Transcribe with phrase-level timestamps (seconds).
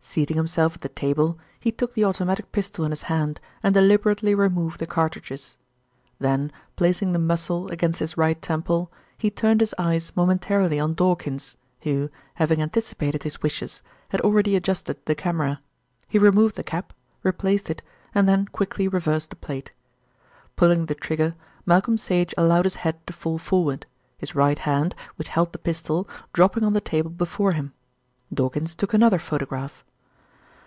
[0.00, 4.34] Seating himself at the table, he took the automatic pistol in his hand and deliberately
[4.34, 5.58] removed the cartridges.
[6.18, 11.56] Then placing the muzzle against his right temple he turned his eyes momentarily on Dawkins,
[11.80, 15.60] who, having anticipated his wishes, had already adjusted the camera.
[16.08, 16.94] He removed the cap,
[17.24, 17.82] replaced it,
[18.14, 19.72] and then quickly reversed the plate.
[20.56, 21.34] Pulling the trigger,
[21.66, 23.84] Malcolm Sage allowed his head to fall forward,
[24.16, 27.72] his right hand, which held the pistol, dropping on the table before him.
[28.32, 29.84] Dawkins took another photograph.